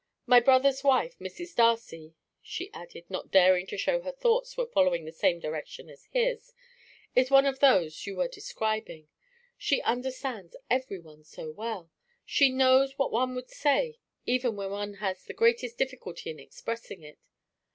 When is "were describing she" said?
8.15-9.79